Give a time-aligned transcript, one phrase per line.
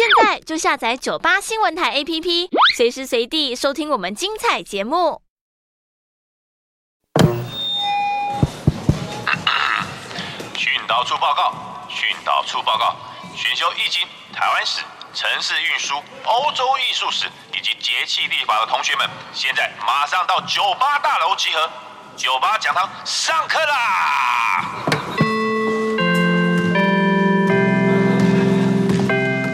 [0.00, 5.20] 现在就下载九八新闻台 APP，随时随地收听我们精彩节目。
[10.56, 11.52] 训导处报告，
[11.90, 12.96] 训导处报告，
[13.36, 14.80] 选修易经、台湾史、
[15.12, 21.70] 城市运输、欧洲艺术史以及节气历法的同学们，现在马上到九八大楼集合，
[22.16, 24.64] 九八讲堂上课啦！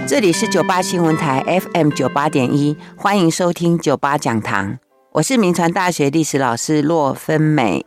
[0.07, 1.43] 这里是九八新闻台
[1.73, 4.79] FM 九八点一，欢迎收听九八讲堂，
[5.11, 7.85] 我是铭传大学历史老师骆芬美。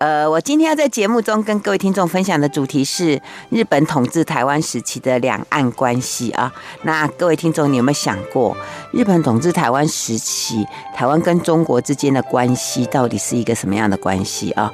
[0.00, 6.52] 呃，我今天要在节目中跟各位听众分享的主题是日本统治台湾时期的两岸关系啊。
[6.82, 8.56] 那各位听众，你有没有想过，
[8.90, 14.72] 日本统治台湾时期，台湾跟中国之间的关系到底是一个什么样的关系啊？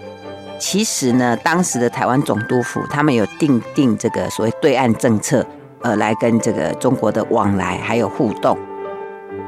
[0.58, 5.46] 其实呢，当时的台湾总督府他们有订定这个所谓对岸政策。
[5.82, 8.56] 呃，来跟这个中国的往来还有互动。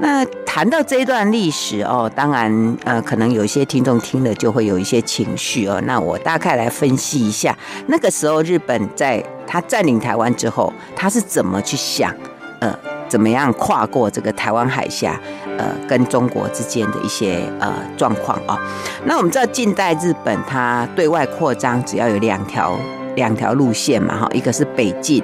[0.02, 5.80] 那谈到这一段历史哦，当然呃，可能有一些听众听了就会有一些情绪哦。
[5.84, 7.56] 那我大概来分析一下，
[7.86, 12.14] 那个时候日本在他占领台湾之后，他是怎么去想，
[12.60, 12.74] 呃，
[13.08, 15.20] 怎么样跨过这个台湾海峡，
[15.58, 18.58] 呃，跟中国之间的一些呃状况啊。
[19.04, 22.78] 那我们知道近代日本它对外扩张，只要有两条
[23.16, 25.22] 两条路线嘛，哈，一个是北进。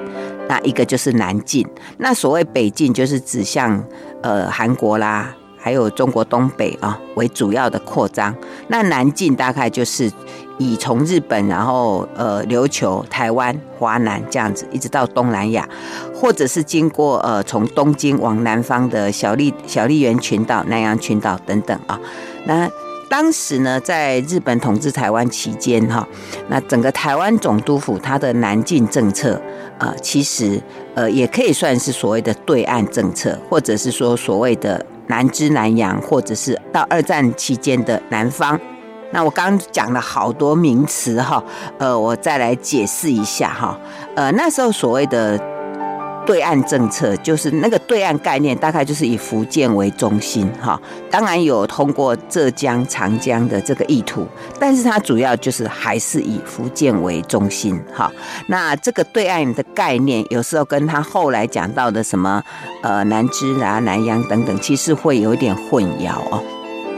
[0.48, 1.66] 那一个就是南进，
[1.98, 3.82] 那所谓北进就是指向
[4.22, 8.34] 呃韩国啦，还有中国东北啊为主要的扩张。
[8.68, 10.10] 那南进大概就是
[10.58, 15.68] 以从日本，然后呃琉球、台湾、华南这样子，一直到东南亚，
[16.14, 21.98] 或者是经过呃从东京往南方的小笠小笠原群岛、南洋群岛等等啊。
[22.44, 22.70] 那
[23.08, 26.06] 当时呢，在日本统治台湾期间哈，
[26.48, 29.40] 那整个台湾总督府它的南进政策。
[29.78, 30.60] 呃，其实
[30.94, 38.58] 呃，也可以算是所谓的对岸政策，或者是说所谓的南支南洋，或者是到二战期间的南方。
[39.12, 41.42] 那我刚刚讲了好多名词哈，
[41.78, 43.78] 呃，我再来解释一下哈。
[44.14, 45.55] 呃，那时候所谓的。
[46.26, 50.78] 对岸政策就是那个对岸概念，大概就是以福建为中心哈。
[51.10, 54.26] 当然有通过浙江、长江的这个意图，
[54.58, 58.12] 但是它主要就是还是以福建为中心哈。
[58.48, 62.42] 那这个对岸的概念，有时候跟他后来讲到的什么
[62.82, 66.42] 呃南支啊、南洋等等，其实会有点混淆哦。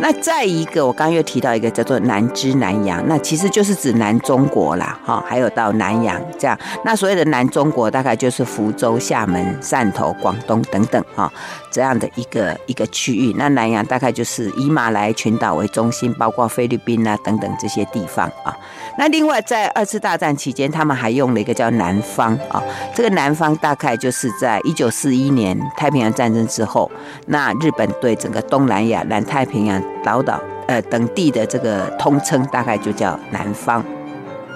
[0.00, 6.56] 那再一个，我刚刚又提到一个叫做南支南洋，那其实就是指南中国啦，哈，还有到南洋这样。
[6.84, 11.30] 那所谓的南中国，大概就是福州、厦门、汕头、广东等等，哈，
[11.70, 13.34] 这样的一个一个区域。
[13.36, 18.56] 那南洋大概就是以马来群岛为中心，包括菲律宾啊等等这些地方啊。
[18.96, 22.62] 那另外在二次大战期间，他们还用了一个叫南方啊，
[22.94, 26.88] 这个南方大概就是在一九四一年太平洋战争之后，
[27.26, 29.82] 那日本对整个东南亚、南太平洋。
[30.02, 33.84] 岛岛呃等地的这个通称大概就叫南方。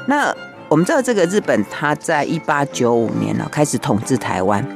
[0.09, 0.35] 那
[0.69, 4.67] 我们知道这个日本，他在一八九五年呢开始统治台湾。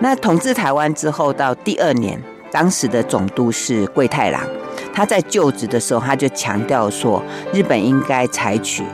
[0.00, 2.20] 那统治台湾之后，到第二年，
[2.52, 4.40] 当时的总督是桂太郎，
[4.92, 8.84] 他在就职的时候，他就强调说，日本应该采取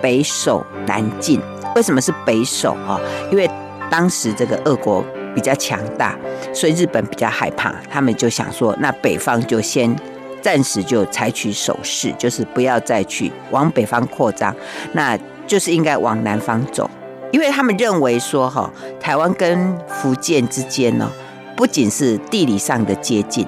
[0.00, 1.40] 北守南进。
[1.74, 3.00] 为什么是北守啊？
[3.30, 3.50] 因为
[3.90, 5.02] 当时这个俄国
[5.34, 6.14] 比较强大，
[6.52, 9.96] 所以日本比较害怕，他们就想说，那北方就先。
[10.42, 14.54] 暂时就采取守势，就是不要再去往北方扩张，
[14.92, 15.16] 那
[15.46, 16.90] 就是应该往南方走，
[17.30, 18.70] 因为他们认为说哈，
[19.00, 21.10] 台湾跟福建之间呢，
[21.56, 23.46] 不仅是地理上的接近，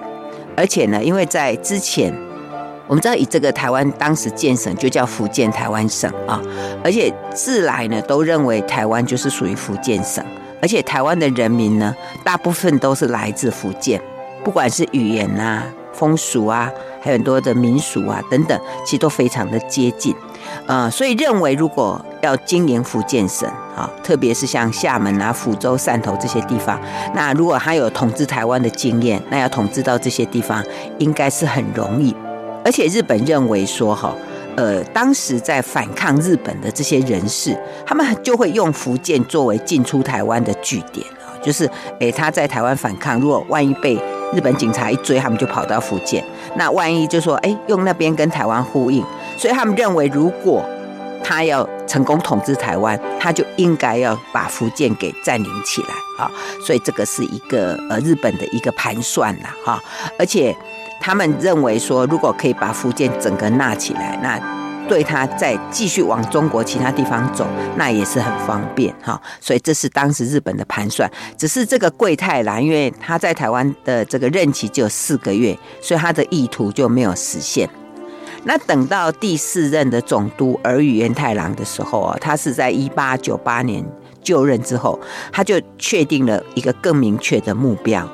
[0.56, 2.14] 而且呢，因为在之前，
[2.86, 6.40] 我们知道以这个台湾当时建省就叫福建台湾省啊，
[6.82, 10.24] 而且自来呢都认为台湾就是属于福建省，
[10.60, 14.00] 而且台湾的人民呢，大部分都是来自福建，
[14.44, 15.64] 不管是语言啊。
[15.94, 20.14] 风俗啊，还有很多的民俗啊等等，其实都非常的接近，
[20.66, 26.78] 呃，所以认为如果要经营福建省啊，特别是像厦门啊、福州、汕头这些地方，
[27.14, 30.62] 那如果他有统治台湾的经验，那要统治到这些地方，
[30.98, 32.14] 应该是很容易。
[32.64, 34.14] 而且日本认为说哈，
[34.56, 37.54] 呃，当时在反抗日本的这些人士，
[37.84, 41.68] 他们就会用福建作为进出台湾的据点啊，就是
[42.00, 43.98] 诶，他在台湾反抗，如果万一被
[44.32, 46.24] 日本警察一追，他们就跑到福建。
[46.56, 49.04] 那万一就说，哎，用那边跟台湾呼应，
[49.36, 50.64] 所以他们认为，如果
[51.22, 56.30] 他要成功统治台湾，他就应该要把福建给占领起来啊。
[56.64, 59.80] 所以这个是一个呃日本的一个盘算呐，哈。
[60.18, 60.54] 而且
[61.00, 64.38] 他们认为说，如果可以把福建整个纳起来，那
[64.88, 67.46] 对他再继续往中国其他地方走，
[67.76, 69.20] 那也是很方便哈。
[69.40, 71.10] 所以这是当时日本的盘算。
[71.36, 77.68] 只是这个桂太郎，因为他在台湾的这个任期只有四个月，所以他的意图就没有实现。
[78.44, 83.82] 那等到第四任的总督儿玉源太郎的时候啊，他是在一八九八年
[84.22, 85.00] 就任之后，
[85.32, 88.06] 他就确定了一个更明确的目标。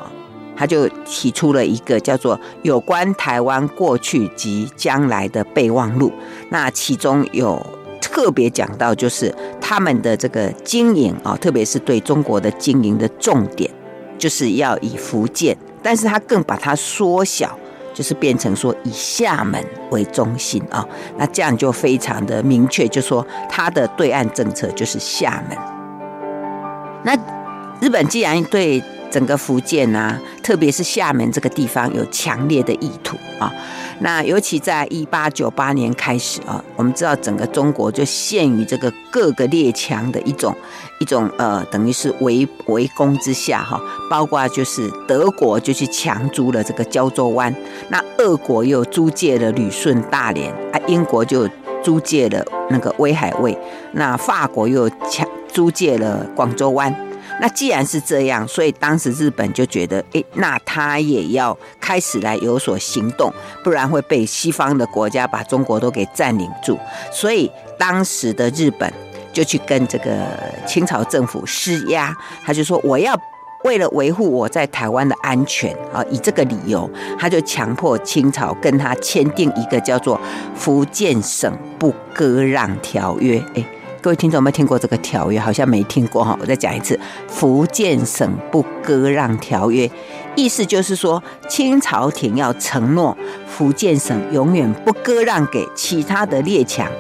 [0.61, 6.11] 他就提出了一个叫做《有关台湾过去及将来的备忘录》，
[6.51, 7.65] 那其中有
[7.99, 13.71] 特别讲到，就是他们的这个经营啊，特别是对中国的经营的重点，
[14.19, 17.59] 就是要以福建，但是他更把它缩小，
[17.95, 20.87] 就是变成说以厦门为中心啊，
[21.17, 25.57] 那这样就非常的明确，就说他的对岸政策就是厦门。
[27.03, 27.17] 那
[27.81, 33.53] 日本既然对整个福建啊，特别是厦门这个地方有强烈的意图啊。
[34.03, 40.57] 那尤其在一八九八年开始啊，我们知道整个中国就陷于这个各个列强的一种
[41.01, 43.79] 一种呃，等于是围围攻之下哈。
[44.09, 47.55] 包括就是德国就去强租了这个胶州湾，
[47.91, 51.47] 那俄国又租借了旅顺大连啊，英国就
[51.83, 53.57] 租借了那个威海卫，
[53.93, 56.95] 那法国又强租借了广州湾。
[57.41, 63.33] 那既然是这样，所以当时日本就觉得，诶，那他也要开始来有所行动，
[63.65, 66.79] 不然会被西方的国家把中国都给占领住。
[67.11, 68.93] 所以当时的日本
[69.33, 70.27] 就去跟这个
[70.67, 72.15] 清朝政府施压，
[72.45, 73.19] 他就说，我要
[73.65, 76.89] 为了维护我在台湾的安全啊，以这个理由，
[77.19, 80.17] 他就强迫清朝跟他签订一个叫做
[80.55, 83.39] 《福建省不割让条约》。
[83.55, 83.65] 诶。
[84.03, 85.39] 各位听众有没有听过这个条约？
[85.39, 86.95] 好像没听过哈，我再讲一次，
[87.29, 89.87] 《福建省不割让条约》，
[90.35, 93.15] 意思就是说，清朝廷要承诺
[93.47, 96.91] 福建省永远不割让给其他的列强。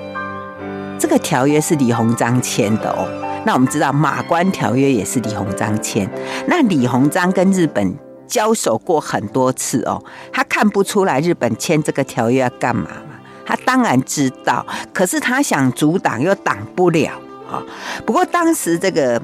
[0.99, 3.09] 这个条约是李鸿章签的哦。
[3.47, 6.07] 那我们知道《马关条约》也是李鸿章签。
[6.47, 7.95] 那李鸿章跟日本
[8.27, 12.89] 交手过很多次哦，他看不出来日本签这个条约要干嘛。
[13.51, 14.65] 他当然知道，
[14.95, 17.11] 可是他想阻挡又挡不了
[17.51, 17.61] 啊。
[18.07, 19.21] 不过当时这个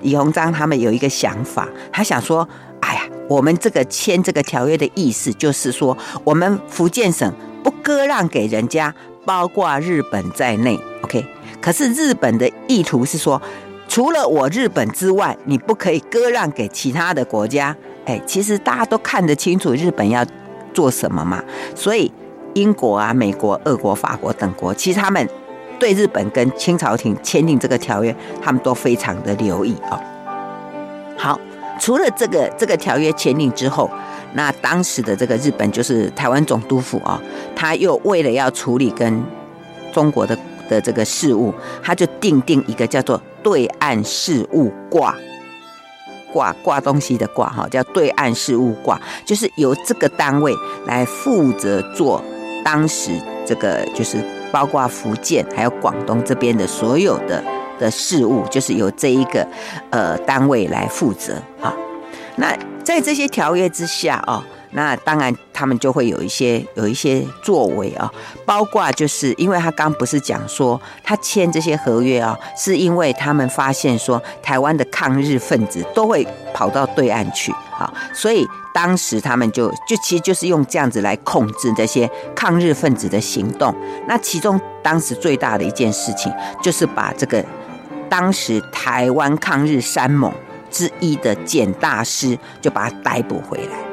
[0.00, 2.48] 李鸿章他们有一个想法，他想说
[2.80, 5.94] ：“哎呀，我们这个签这个条约的意思就是说，
[6.24, 7.30] 我们福建省
[7.62, 8.94] 不割让给人家，
[9.26, 10.80] 包括日本在内。
[11.02, 11.22] OK，
[11.60, 13.42] 可是日本的意图是说，
[13.88, 17.76] 除了我日本之外，你不可以割让给其他的国家。
[18.06, 20.24] 哎，其实大家都看得清楚日本要
[20.72, 21.44] 做什么嘛，
[21.74, 22.10] 所以。”
[22.56, 25.28] 英国啊、美国、俄国、法国等国，其实他们
[25.78, 30.00] 对日本跟清朝廷签订这个条约，他们都非常的留意哦。
[31.18, 31.38] 好，
[31.78, 33.90] 除了这个这个条约签订之后，
[34.32, 37.20] 那当时的这个日本就是台湾总督府啊，
[37.54, 39.22] 他又为了要处理跟
[39.92, 40.36] 中国的
[40.66, 41.52] 的这个事务，
[41.82, 45.14] 他就订定一个叫做对岸事务挂
[46.32, 50.54] 挂挂东西的挂哈，叫对岸事务挂，就是由这个单位
[50.86, 52.24] 来负责做。
[52.66, 53.12] 当时
[53.46, 54.18] 这个就是
[54.50, 57.40] 包括福建还有广东这边的所有的
[57.78, 59.46] 的事务，就是由这一个
[59.90, 61.72] 呃单位来负责啊。
[62.34, 62.52] 那
[62.82, 64.44] 在这些条约之下啊。
[64.76, 68.12] 那当然，他们就会有一些有一些作为啊，
[68.44, 83.74] 包括就是因为他刚不是讲说他签这些合约啊，是因为他们发现说台湾的抗日分子都会跑到对岸去啊，所以当时他们就就其实就是用这样子来控制这些抗日分子的行动。
[84.06, 86.30] 那其中当时最大的一件事情，
[86.62, 87.42] 就是把这个
[88.10, 90.30] 当时台湾抗日三猛
[90.70, 93.85] 之一的简大师，就把他逮捕回来。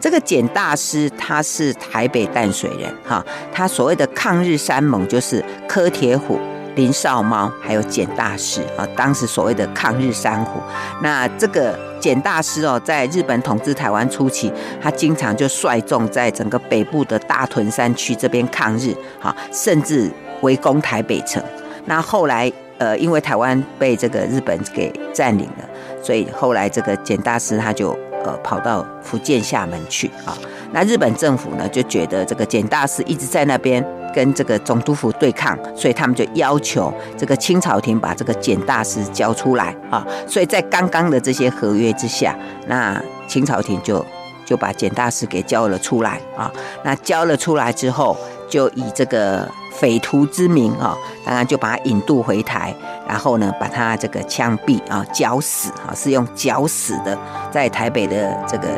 [0.00, 6.38] 这个简大师他是台北淡水人哈，他所谓的抗日三猛就是柯铁虎、
[6.74, 10.58] 林少猫还有简大师啊，当时所谓的抗日三虎。
[11.02, 21.42] 那这个简大师哦，在日本统治台湾初期，他经常就率众在整个北部的大屯山区这边抗日，哈，甚至围攻台北城。
[21.84, 25.68] 那后来呃，因为台湾被这个日本给占领了，
[26.02, 27.94] 所以后来这个简大师他就。
[28.24, 30.36] 呃，跑到福建厦门去啊？
[30.72, 33.84] 那日本政府呢，就觉得这个简大师一直在那边
[34.14, 40.06] 跟这个总督府对抗，所以他们就要求这个清朝廷把这个简大师交出来啊。
[40.26, 42.36] 所以在刚刚的这些合约之下，
[42.66, 44.04] 那清朝廷就
[44.44, 46.50] 就把简大师给交了出来啊。
[46.84, 48.16] 那交了出来之后，
[48.48, 49.48] 就以这个。
[49.80, 50.94] 匪徒之名啊，
[51.24, 52.74] 当然就把他引渡回台，
[53.08, 57.18] 然后呢，把他这个枪毙啊，绞死啊，是用绞死的，
[57.50, 58.68] 在台北的这个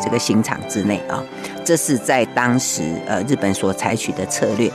[0.00, 1.20] 这个刑场之内啊，
[1.64, 4.70] 这是在当时呃日本所采取的策略。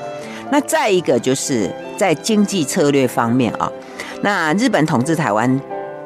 [0.51, 3.71] 那再一个就是在经济策略方面啊，
[4.21, 5.59] 那日本统治台湾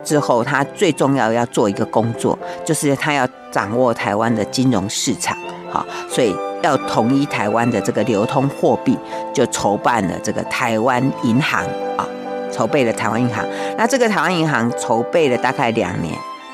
[0.04, 5.36] 之后，他最重要要做一个工作，就是他要掌握台湾的金融市场，
[5.72, 8.98] 好，所以要统一台湾的这个流通货币，
[9.34, 11.64] 就筹办了这个台湾银行
[11.98, 12.06] 啊，
[12.52, 13.46] 筹备了台湾银行。
[13.78, 16.14] 那这个台湾银行筹备了大概两年，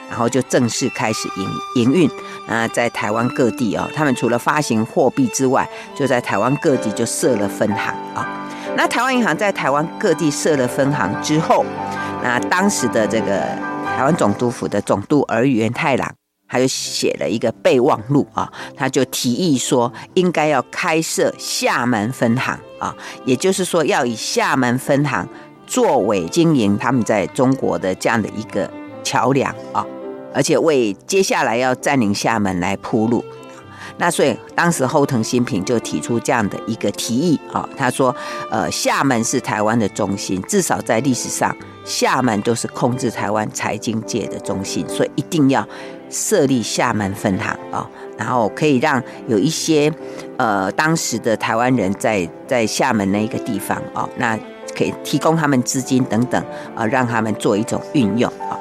[0.10, 2.10] 然后就正式开始营营运。
[2.48, 8.26] 那在台湾各地啊，他们除了发行货币之外，就在台湾各地就设了分行啊。
[8.76, 11.66] 那台湾银行在台湾各地设了分行之后，
[12.24, 13.42] 那当时的这个
[13.98, 16.08] 台湾总督府的总督儿元太郎，
[16.48, 25.28] 他就写了一个备忘录啊，他就提议说，应该要开设厦门分行啊，也就是说要以厦门分行
[25.66, 28.70] 作为经营他们在中国的这样的一个
[29.04, 29.86] 桥梁啊，
[30.34, 33.24] 而且为接下来要占领厦门来铺路。
[34.00, 38.16] 那所以当时后藤新平就提出这样的一个提议啊，他说，
[38.52, 45.68] 呃，厦门是台湾的中心，至少在历史上，厦门都是控制台湾财经界的中心，所以一定要
[46.10, 49.92] 设立厦门分行啊，然后可以让有一些
[50.38, 54.38] 呃当时的台湾人在在厦门那一个地方啊，那
[54.76, 56.44] 可以提供他们资金等等
[56.76, 58.58] 啊，让他们做一种运用啊。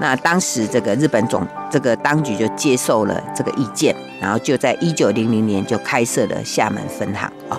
[0.00, 7.58] 那当时这个日本总这个当局就接受了这个意见，然后就在一九零零年就开设了厦门分行啊，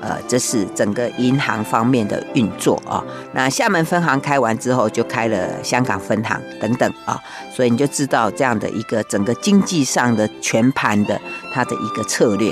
[0.00, 3.04] 呃，这是整个银行方面的运作啊。
[3.32, 7.20] 那厦门分行开完之后，就开了香港分行等等啊，
[7.54, 11.20] 所以你就知道这样的一个整个经济上的全盘的
[11.52, 12.50] 它的一个策略。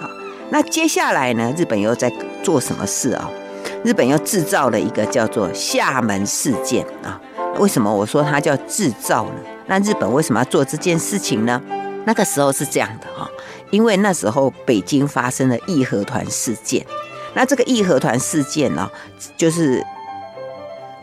[0.00, 0.08] 好，
[0.50, 2.12] 那接下来呢，日本又在
[2.42, 3.28] 做什么事啊？
[3.84, 7.20] 日本又制造了一个叫做厦门事件啊。
[7.58, 9.32] 为什么我说它叫制造呢？
[9.66, 11.60] 那日本为什么要做这件事情呢？
[12.04, 13.28] 那个时候是这样的哈，
[13.70, 16.84] 因为那时候北京发生了义和团事件。
[17.34, 18.90] 那这个义和团事件呢，
[19.36, 19.84] 就是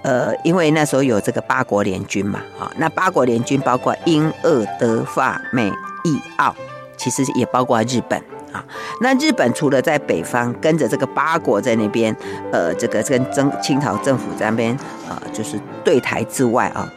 [0.01, 5.67] 呃，因为那时候有这个八国联军嘛，啊，那八国联军包括英、俄、德、法、美、
[6.03, 6.55] 意、奥，
[6.97, 8.21] 其实也包括日本。
[8.51, 8.63] 啊，
[9.01, 12.15] 那日本除了在北方跟着这个八国在那边，
[12.51, 14.77] 呃，这个跟清清朝政府在那边，
[15.09, 16.87] 呃，就是对台之外啊，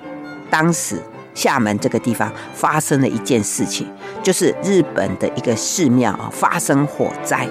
[0.51, 0.97] 当时
[1.35, 3.91] 厦门这个地方发生了一件事情，
[4.27, 7.49] 就是日本的一个寺庙啊发生火灾。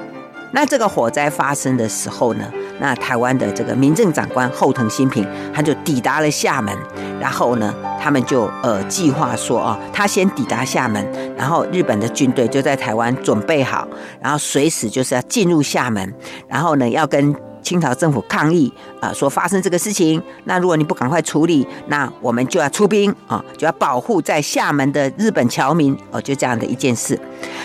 [0.51, 2.51] 那这个火灾发生的时候呢，
[2.81, 6.77] 那台湾的这个民政长官后藤新平他就抵达了厦门，
[7.17, 11.01] 然后呢，他们就呃计划说啊，他先抵达厦门，
[11.37, 13.87] 然后日本的军队就在台湾准备好，
[14.21, 16.13] 然后随时就是要进入厦门，
[16.49, 17.33] 然后呢要跟。
[17.65, 27.19] 清朝政府抗议啊，说发生这个事情，那如果你不赶快处理，那我们就要出兵啊，就要保护在厦门的日本侨民哦，就这样的一件事。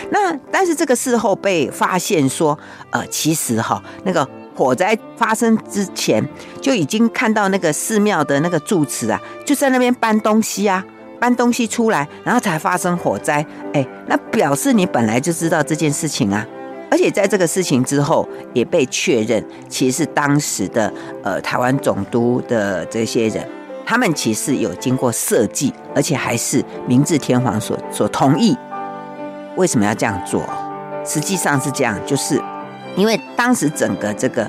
[0.09, 2.57] 那但是这个事后被发现说，
[2.89, 6.27] 呃，其实哈，那个火灾发生之前
[6.59, 10.83] 就已经看到那个寺庙的那个住持啊，就在那边搬东西啊，
[11.19, 13.45] 搬东西出来，然后才发生火灾。
[13.73, 16.43] 哎，那表示你本来就知道这件事情啊。
[16.91, 20.93] 而且在这个事情之后，也被确认，其实是当时的
[21.23, 23.47] 呃台湾总督的这些人，
[23.85, 28.57] 他们其实有经过设计，而且还是明治天皇所所同意。
[29.55, 30.43] 为什么要这样做？
[31.05, 32.39] 实际上是这样，就是
[32.97, 34.45] 因为当时整个这个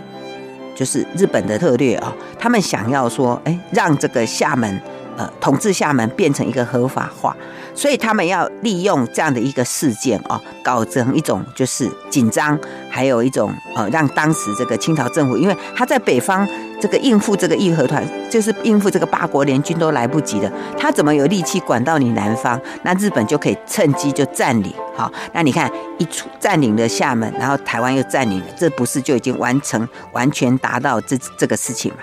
[0.74, 4.80] 就是日本的策略啊，他们想要说，哎，让这个厦门
[5.16, 7.36] 呃统治厦门变成一个合法化。
[7.74, 12.58] 所以他们要利用这样的一个事件哦，搞成一种就是紧张，
[12.90, 16.46] 还有一种呃，让当时这个清朝政府，因为他在北方
[16.80, 22.60] 这个应付这个义和团，就是应付这个八国联军都来不及了，他怎么有力气管到你南方？
[22.82, 24.72] 那日本就可以趁机就占领。
[24.94, 31.98] 好，那你看一出占领了厦门，然后台湾又占领了，这不是就已经完成完全达到这这个事情吗？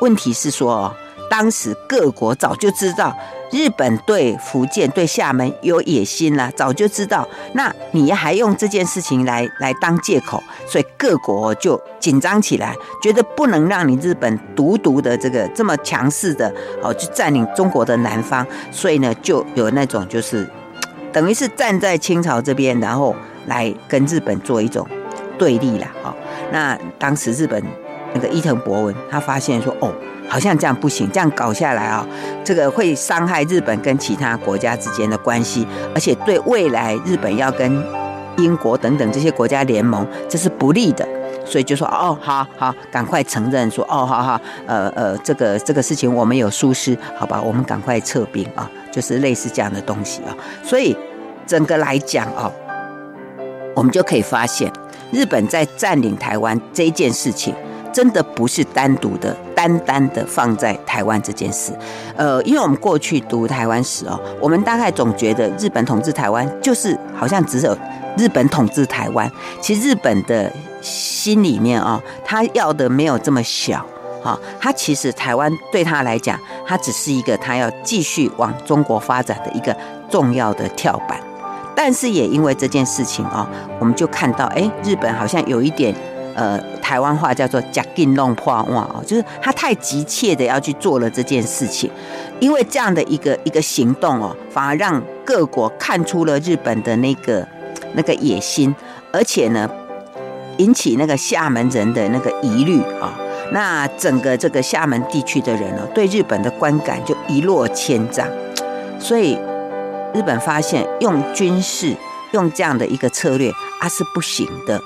[0.00, 0.94] 问题是说哦，
[1.30, 3.16] 当时各国早就知道。
[3.52, 7.28] 日本对福建、对厦门有野心了，早就知道。
[7.54, 18.46] 那你还用这件事情来来当借口，所以各国就紧张起来，觉得不能让你日本独独的这个这么强势的哦，去占领中国的南方。
[18.70, 20.48] 所以呢，就有那种就是
[21.12, 24.86] 等于是站在清朝这边，然后来跟日本做一种
[25.36, 25.86] 对立了。
[26.04, 26.14] 哦，
[26.52, 27.60] 那当时日本
[28.14, 29.92] 那个伊藤博文他发现说，哦。
[30.30, 32.06] 好像这样不行，这样搞下来啊，
[32.44, 37.84] 这个会伤害日本跟其他国家之间的关系，而且对未来日本要跟
[38.38, 41.06] 英国等等这些国家联盟，这是不利的。
[41.44, 50.30] 所以就说哦，好好，赶快承认说哦，好好，呃呃，这个这个事情我们有疏失，好吧，我们赶快撤兵啊，就是类似这样的东西啊。
[50.62, 50.96] 所以
[51.48, 52.52] 整个来讲哦，
[53.74, 54.72] 我们就可以发现，
[55.10, 57.52] 日本在占领台湾这件事情，
[57.92, 61.72] 真的不是单独的、单单的放在台湾这件事。
[62.16, 67.76] 呃，因为我们过去读台湾史哦，我们大概总觉得日本统治台湾就是好像只有
[68.16, 69.30] 日本统治台湾。
[69.60, 73.84] 其实日本的心里面哦，他要的没有这么小。
[74.22, 79.74] 好，他其实台湾对他来讲，他只是一个他要继续往中国发展的一个
[80.10, 81.18] 重要的跳板。
[81.74, 85.94] 但是也因为这件事情啊，我们就看到，哎，日本好像有一点，
[86.40, 91.90] 呃，台湾话叫做“夹紧弄破碗”哦，就是他太急切的要去做了这件事情。
[92.38, 97.46] 因为这样的一个一个行动哦，反而让各国看出了日本的那个
[97.92, 98.74] 那个野心，
[99.12, 99.68] 而且呢，
[100.56, 103.12] 引起那个厦门人的那个疑虑啊。
[103.52, 108.26] 那整个这个厦门地区的人呢，对日本的观感就一落千丈，
[108.98, 109.38] 所以
[110.14, 111.94] 日本发现用军事
[112.32, 114.80] 用这样的一个策略啊是不行的，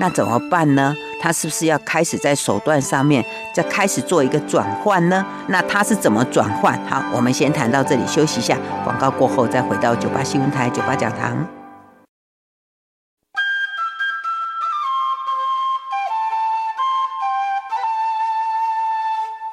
[0.00, 0.96] 那怎么办呢？
[1.20, 3.22] 他是不是要开始在手段上面
[3.54, 5.22] 再开始做一个转换呢？
[5.48, 6.74] 那他是怎么转换？
[6.86, 11.46] 好，我们先谈到这里，休息一下，广告过后再回到九八新闻台九八讲堂。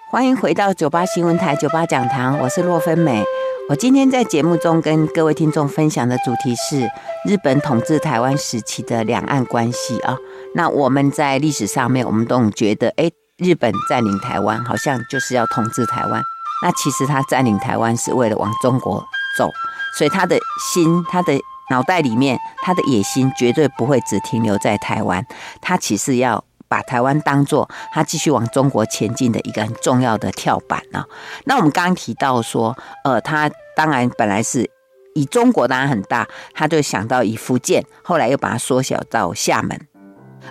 [0.10, 3.22] 欢迎回到九八新闻台九八讲堂，我是洛芬美。
[3.70, 6.90] 我今天在节目中跟各位听众分享的主题是
[7.26, 10.16] 日本统治台湾时期的两岸关系啊。
[10.56, 16.24] 那我们在历史上面，我们都觉得，哎，日本占领台湾好像就是要统治台湾。
[16.64, 19.04] 那其实他占领台湾是为了往中国
[19.38, 19.52] 走，
[19.98, 20.40] 所以他的
[20.72, 21.38] 心、他的
[21.70, 25.26] 脑袋里面、他的野心绝对不会只停留在台湾，
[25.60, 26.42] 他其实要。
[26.68, 31.06] 把台湾当做他继续往中国前进的一个很重要的跳板啊。
[31.46, 34.70] 那我们刚刚提到说，呃，他当然本来是
[35.16, 39.80] 以中国当然很大，他就想到以福建，后来又把它缩小到厦门，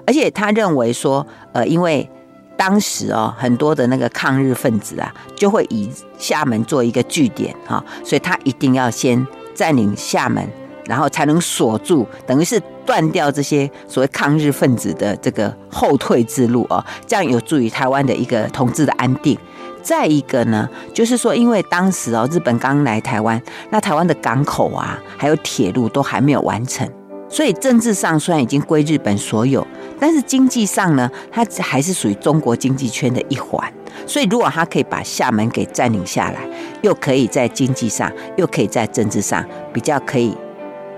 [0.06, 2.08] 而且他认为说，呃，因为
[2.56, 10.48] 当时哦很多的那个抗日分子啊，就会以厦门做一个据点哈，所以他一定要先占领厦门。
[10.86, 19.38] 然后才能锁住，等于是断掉这些所谓抗日分子的这个后退之路哦，这样有助于台湾的一个统治的安定。
[19.82, 26.88] 再一个呢，就是说，因为当时哦，日本刚来台湾，那台湾的港口啊，还有铁路都还没有完成，
[27.28, 29.64] 所以政治上虽然已经归日本所有，
[30.00, 33.72] 但是经济上呢，它还是属于中国经济圈的一环。
[34.06, 36.40] 所以，如果他可以把厦门给占领下来，
[36.82, 40.36] 又可以在经济上，又可以在政治上比较可以。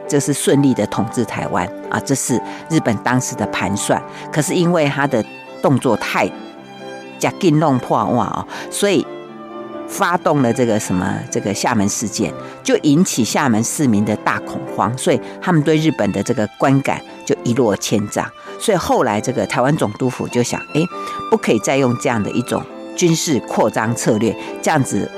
[0.09, 2.40] 这是顺利的统治台湾啊，这是
[2.71, 4.03] 日本当时的盘算。
[4.33, 5.25] 可是因为他的
[5.62, 6.27] 动作太
[7.21, 9.07] 呷紧弄破碗哦，所以
[9.87, 18.27] 发动了这个什么这个厦门事件，就引起厦门市民的大恐慌，所以他们对日本的这个观感就一落千丈。
[18.59, 20.81] 所以后来这个台湾总督府就想，哎，
[21.31, 22.62] 不可以再用这样的一种
[22.97, 25.11] 军事扩张策略，这样子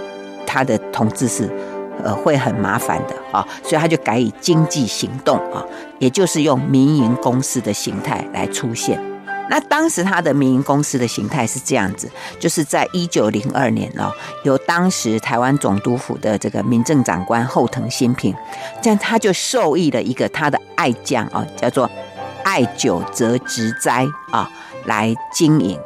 [0.47, 1.49] 他的统治是。
[2.03, 5.65] 呃，会很麻烦的啊，所以他就改以经济行动啊，
[5.99, 9.01] 也就是用民营公司的形态来出现。
[9.49, 12.09] 那当时他的民营公司的形态是这样子，
[12.39, 14.13] 就是在一九零二年哦，
[14.45, 18.35] 由当时台湾总督府的这个民政长官后藤新平，
[18.81, 21.91] 这样他就授意了一个他的爱将啊，叫做
[22.45, 24.49] 爱久则直哉啊
[24.87, 25.79] 来经营。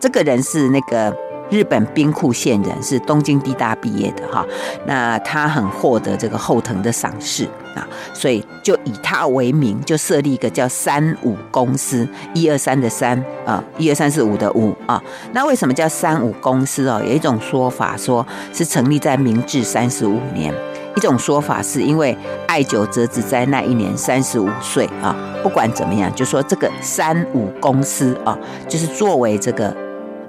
[0.00, 1.16] 这个人是那个。
[1.50, 4.44] 日本兵库县人，是东京帝大毕业的哈，
[4.86, 15.00] 那他很获得这个后藤的赏识啊，所以就以他为名，就设立一个叫三五公司，一二三的三啊，一二三四五的五啊。
[15.32, 17.00] 那为什么叫三五公司哦？
[17.04, 20.52] 有一种说法说是成立在明治三十五年，
[20.96, 22.16] 一种说法是因为
[22.48, 25.14] 爱久泽直哉那一年三十五岁啊。
[25.44, 28.36] 不管怎么样，就说这个三五公司啊，
[28.68, 29.85] 就是作为这个。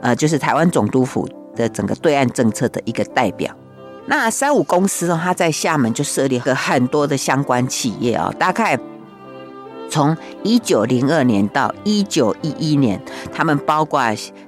[0.08, 3.54] 呃，就是台湾总督府的整个对岸政策的一个代表。
[4.06, 8.80] 那三五公司哦，它在厦门就设立了很多的相关企业啊，大概。
[9.89, 13.02] 从一九零二年到一九一一年，
[13.34, 14.02] 他们包括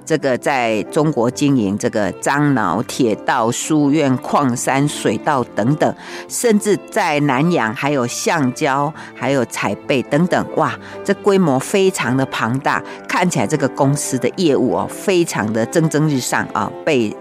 [0.04, 5.94] 这个在中国经营这个樟脑铁道、书院、矿山、水道等等，
[6.28, 17.16] 甚至在南洋还有橡胶、还有采贝等等，哇，这规模非常的庞大，看起来这个公司的业务哦，非常的蒸蒸日上啊，被。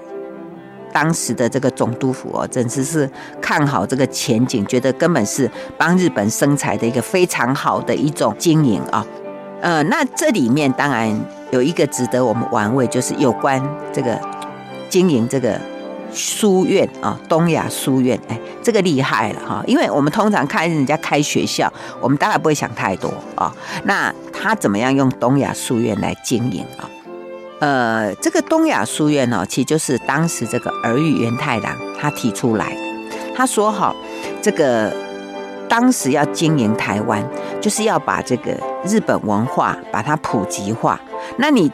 [0.91, 3.09] 当时的这个总督府哦，简直是
[3.41, 9.05] 看好这个前景，觉得根本是帮日本生财的一个非常好的一种经营啊。
[9.61, 11.13] 呃，那这里面当然
[11.51, 14.19] 有一个值得我们玩味，就是有关这个
[14.89, 15.59] 经营这个
[16.13, 19.63] 书院啊，东亚书院，哎，这个厉害了哈。
[19.67, 23.53] 因为我们通常看人家开学校，我们当然不会想太多啊。
[23.83, 26.89] 那他怎么样用东亚书院来经营啊？
[27.59, 32.75] 呃，这个东亚书院呢，其实就是当时这个儿玉源太郎他提出来，
[33.35, 33.93] 他说哈，
[34.41, 34.93] 这个
[35.67, 37.23] 当时要经营台湾，
[37.61, 38.51] 就是要把这个
[38.85, 40.99] 日本文化把它普及化。
[41.37, 41.71] 那你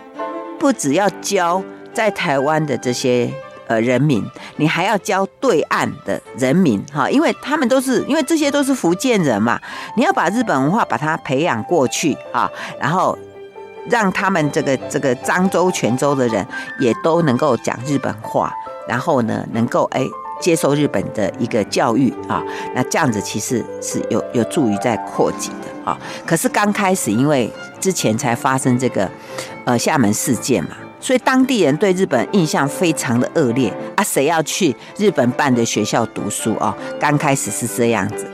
[0.60, 3.32] 不只要教在台湾的这些。
[3.68, 4.24] 呃，人民，
[4.58, 9.60] 你还要教对岸的人民哈，因为他们都是，因为这些都是福建人嘛，
[9.98, 12.48] 你要把日本文化把它培养过去啊，
[12.80, 13.18] 然后
[13.90, 16.46] 让他们这个这个漳州、泉州的人
[16.80, 18.52] 也都能够讲日本话，
[18.88, 20.06] 然后呢，能够哎
[20.42, 22.44] 接受日本的一个教育啊，
[22.74, 25.98] 那这样子其实是有有助于在扩及的啊。
[26.26, 29.10] 可是刚开始，因为之前才发生这个
[29.66, 30.72] 呃厦门事件嘛。
[30.98, 34.04] 所以当地人对日本印象非常的恶劣啊！
[34.04, 36.76] 谁要去日本办的学校读书哦？
[37.00, 38.26] 刚开始是这样子，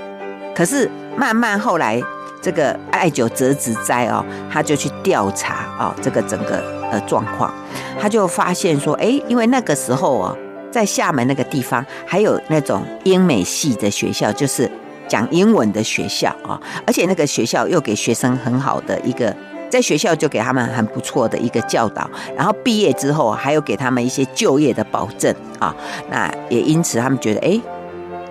[0.55, 2.01] 可是慢慢后来，
[2.41, 7.53] 这个爱久泽直哉哦，他就去调查哦，这个整个呃状况，
[7.99, 10.37] 他就发现说，哎，因为那个时候哦，
[10.71, 14.69] 在厦门那个地方还有那种英美系的学校，就是
[15.07, 19.35] 讲英文的学校啊，而且那个学校又给学生很好的一个。
[19.69, 25.73] 在学校就给他们很不错的一个教导，然后毕业之后还有给他们一些就业的保证啊。
[26.09, 27.57] 那也因此他们觉得，哎，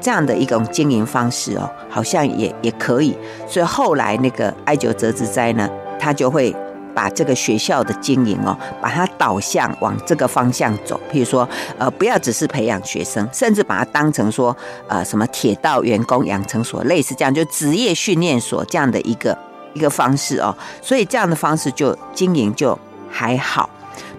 [0.01, 3.17] 这样的一种经营方式哦，好像也也可以。
[3.47, 6.55] 所以后来那个爱久泽直哉呢，他就会
[6.95, 11.01] 把这个学校的经营哦，把它导向往这个方向走。
[11.13, 14.57] 譬如说，呃，不要只是培养学生，甚至把它当成说，
[14.89, 19.37] 呃，什么铁道员工养成所，类似这样，就职业训练所这样的一个。
[19.73, 22.77] 一个方式哦，所以这样的方式就经营就
[23.09, 23.71] 还好。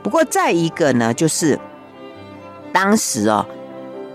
[0.01, 1.59] 不过再一个呢，就是
[2.71, 3.45] 当时哦，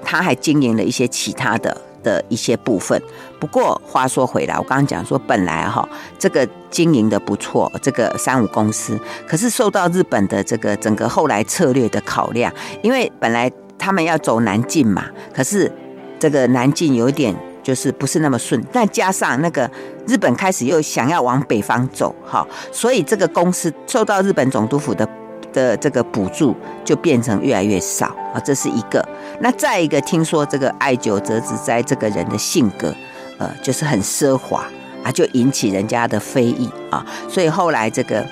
[0.07, 3.01] 他还经营了一些其他的的一些部分。
[3.41, 15.71] 不过话说回来，我刚刚讲说，本来哈这个经营的不错，这个三五公司，可是受到日本的这个整个后来策略的考量，因为本来他们要走南进嘛，可是
[16.21, 17.35] 这个南进有点。
[17.67, 19.69] 就是不是那么顺，再加上那个
[20.07, 25.05] 日本开始又想要往北方走，哈，所以这个公司受到日本总督府的
[25.57, 29.03] 的这个补助就变成越来越少啊，这是一个。
[29.41, 32.95] 那再一个，听说这个爱久泽直哉这个人的性格，
[33.39, 34.67] 呃，就是很奢华
[35.03, 38.25] 啊，就引起人家的非议啊，所以后来这个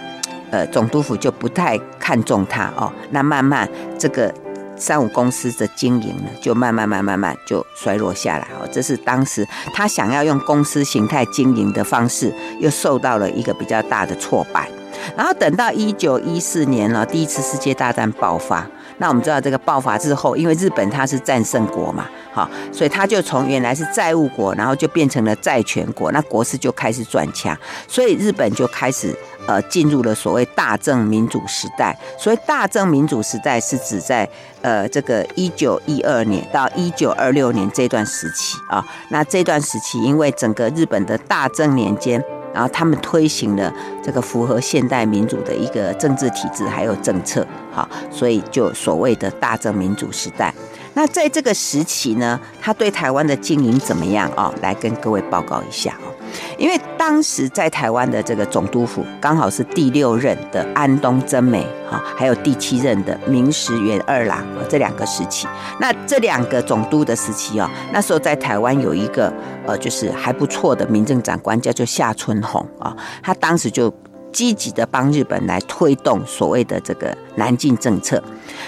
[0.50, 3.66] 呃总督府就不太看重他哦，那慢慢
[3.98, 4.32] 这个。
[4.76, 8.68] 三五公司的经营呢，就慢慢、慢、慢慢就衰落下来哦。
[8.72, 14.68] 这是当时他想要用公司形态经营的方式，又受到了一个比较大的挫败。
[15.16, 18.66] 然后等到一九一四年了，第一次世界大战爆发。
[18.98, 27.56] 那我们知道这个爆发之后，因为日本它是战胜国嘛，好，所以它就从原来是债务国，然后就变成了债权国，那国势就开始转强，
[27.88, 29.12] 所以日本就开始
[29.48, 31.98] 呃进入了所谓大正民主时代。
[32.16, 34.28] 所以大正民主时代是指在
[34.62, 42.22] 呃这个一九一二年到一九二六年这段时期啊，那这段时期因为整个日本的大正年间。
[42.54, 43.70] 然后他们推行了
[44.02, 50.54] 这个符合现代民主的一个政治体制，还有政策，好，所以就所谓的大正民主时代。
[50.94, 54.54] 那在这个时期呢，他对台湾的经营怎么样啊？
[54.62, 56.14] 来跟各位报告一下哦。
[56.58, 65.46] 因为当时在台湾的这个总督府刚好是第六任的安东真美哈，还有第七任的明石元二郎这两个时期。
[65.80, 69.32] 那这两个总督的时期哦，那时候在台湾有一个
[69.66, 73.92] 呃，就是还不错的民政长官叫做夏春红啊，他当时就。
[74.34, 78.22] 积极的帮日本来推动所谓的这个南进政策，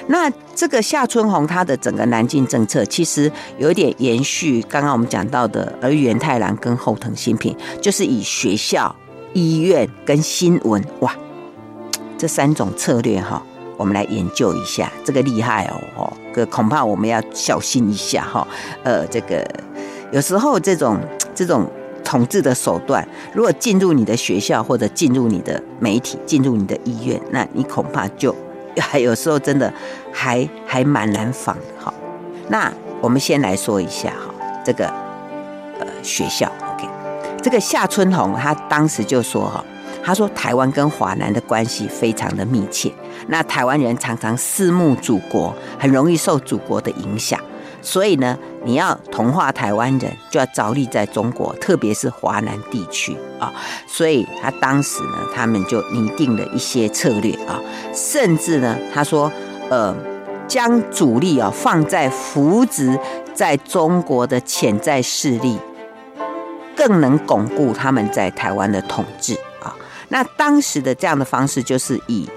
[0.06, 8.94] 那这个夏春红他的整个南进政策其实有点延续刚刚我们讲到的儿玉源太郎跟后藤新平，就是以学校、
[9.34, 11.12] 医院跟新闻哇
[12.16, 13.42] 这三种策略哈，
[13.76, 18.46] 我们来研究一下，这个厉害哦，这恐怕我们要小心一下哈，
[18.84, 19.44] 呃，这个
[20.12, 20.98] 有时候这种
[21.34, 21.68] 这种。
[22.06, 28.32] 统治的手段，如果进入你的学校或者进入你的媒体、进入你的医院，那你恐怕就
[28.78, 29.70] 还有时候真的
[30.12, 31.92] 还还蛮难防的哈。
[32.48, 34.32] 那我们先来说一下哈，
[34.64, 34.86] 这个
[35.80, 36.88] 呃学校，OK，
[37.42, 39.64] 这个夏春红他当时就说哈，
[40.04, 42.92] 他说台湾跟华南的关系非常的密切，
[43.26, 47.40] 那台湾人常常思慕祖国，很容易受祖国的影响。
[47.82, 48.36] 所以呢，
[48.66, 53.52] 你要同化台湾人，就要着力在中国，特别是华南地区啊。
[53.86, 57.60] 所以他当时呢，他们就拟定了一些策略啊，
[57.94, 59.30] 甚至呢，他说，
[59.70, 59.94] 呃，
[60.48, 62.98] 将主力啊放在扶植
[63.32, 65.56] 在中国的潜在势力，
[66.74, 69.72] 更能巩固他们在台湾的统治啊。
[70.08, 72.28] 那当时的这样的方式就是以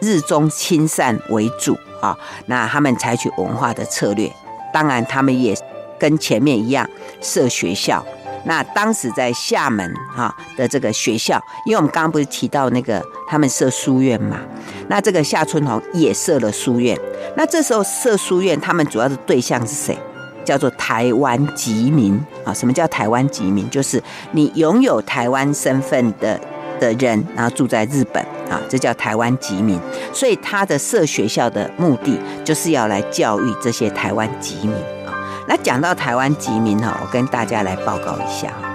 [0.00, 2.16] 日中亲善为主啊。
[2.46, 4.32] 那他们采取文化的策略，
[4.78, 5.52] 当然他们也
[5.98, 6.88] 跟前面一样
[7.20, 8.04] 设学校。
[8.44, 14.38] 那当时在厦门哈的这个学校，因为我们刚刚不是提到那个他们设书院嘛，
[14.86, 16.96] 那这个夏春红也设了书院。
[17.36, 19.98] 那这时候设书院，他们主要的对象是谁？
[20.44, 22.54] 叫做台湾籍民啊。
[22.54, 23.68] 什么叫台湾籍民？
[23.68, 26.40] 就是你拥有台湾身份的
[26.78, 29.78] 的人，然后住在日本啊，这叫台湾籍民。
[30.12, 34.72] 所以他的设学校的目的，就是要来教育这些台湾籍民
[35.06, 35.12] 啊。
[35.46, 38.70] 那讲到台湾籍民哈，我跟大家来报告一下哈，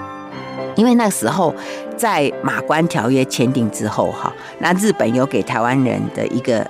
[0.75, 1.53] 因为那时候
[1.97, 6.65] 在马关条约签订之后哈，那日本有给台湾人的一个。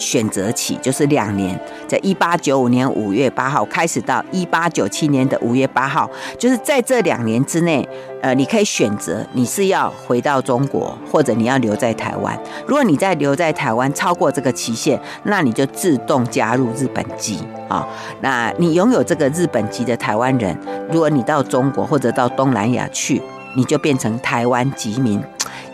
[0.00, 7.86] 选择期就是两年，在一八九五年五月八号开始到一八九七年的五月八号，就是在这两年之内，
[8.22, 12.36] 呃，你可以选择你是要回到中国，或者你要留在台湾。
[12.66, 17.86] 如果你在留在台湾超过这个期限，那你就自动加入日本籍啊。
[18.22, 20.58] 那你拥有这个日本籍的台湾人，
[20.90, 23.20] 如果你到中国或者到东南亚去，
[23.54, 25.22] 你就变成台湾籍民，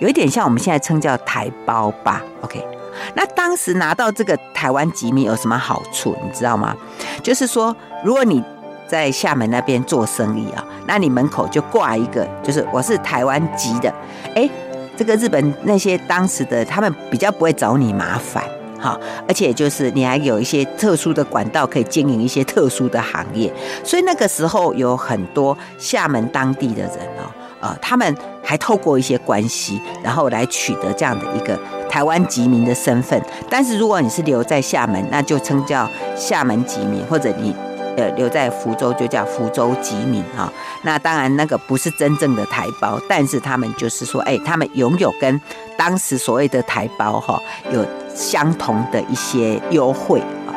[0.00, 2.22] 有一点像我们现在称叫台胞吧。
[2.42, 2.75] OK。
[3.14, 6.16] 那当时拿到这个台湾籍民有什么好处？
[6.24, 6.74] 你知道吗？
[7.22, 8.42] 就是说，如果你
[8.88, 13.92] 在厦门那边做生意啊，那你门口就挂一个，就是我是台湾籍的。
[14.34, 14.48] 哎，
[14.96, 18.44] 这个日本那些当时的他们比较不会找你麻烦，
[18.80, 27.26] 哈，而且就是你还有一些特殊的管道可以经营一些特殊的行业，所以那个时候有很多厦门当地的人哦，
[27.60, 31.58] 呃，他们还透过一些关系，然后来取得这样的一个。
[31.88, 37.54] 台湾籍民的身份，但是如果你是留在厦门，那就称叫厦门籍民，或者你
[37.96, 40.52] 呃留在福州就叫福州籍民哈。
[40.82, 45.40] 那当然那个不是真正的台胞，但是他们就是说，哎，他们拥有跟
[45.76, 47.40] 当时所谓的台胞哈
[47.72, 50.52] 有相同的一些优惠啊，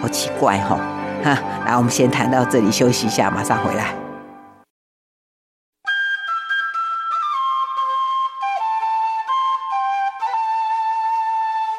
[0.00, 0.78] 好奇怪哈
[1.22, 1.38] 哈。
[1.66, 4.03] 来，我们先谈到这里，休息一下，马上回来。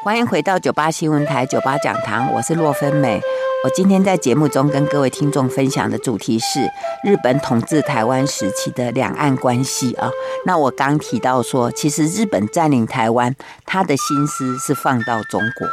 [0.06, 3.20] 欢迎回到九八新闻台九八讲堂，我是洛芬美。
[3.64, 6.60] 我今天在节目中跟各位听众分享的主题是
[7.02, 10.08] 日本统治台湾时期的两岸关系啊。
[10.44, 15.66] 那我刚提到说，其实日本占领台湾，他的心思是放到中国，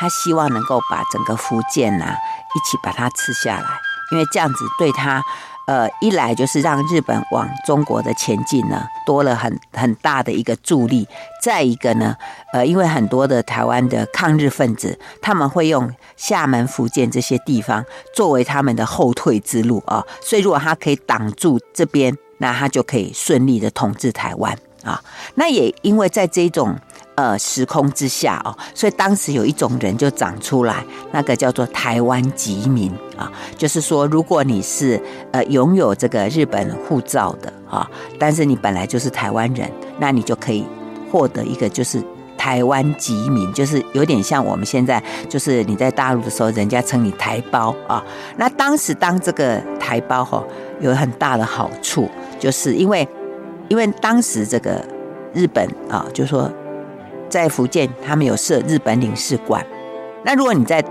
[0.00, 3.66] 他希望能够把整个福建呐、一起把它吃下来，
[4.10, 5.22] 因为这样子对他。
[5.66, 11.04] 呃，一来就是让日本往中国的前进呢，多了很很大的一个助力；
[11.42, 12.16] 再一个呢，
[12.52, 25.02] 呃，因为很多的台湾的抗日分子，他们会用厦门、福建这些地方作为他们的后退之路啊，所以如果他可以挡住这边，那他就可以顺利的统治台湾啊。
[25.34, 26.76] 那也因为在这种。
[27.16, 35.00] 呃，时空之下哦，所以当时有一种人就长出来，那个叫做台湾籍民啊，就是说，如果你是
[35.32, 39.66] 呃拥有这个日本护照的啊，但是你本来就是台湾人，
[39.98, 40.66] 那你就可以
[41.10, 42.02] 获得一个就是
[42.36, 48.04] 台湾籍民，就是有点像我们现在就是你在大陆的时候，人家称你台胞啊。
[48.36, 50.44] 那当时当这个台胞哈，
[50.80, 53.08] 有很大的好处，就是因为
[53.68, 54.84] 因为当时这个
[55.32, 56.52] 日本啊，就说。
[57.28, 59.64] 在福建，他们有设日本领事馆。
[60.24, 60.84] 那如果你在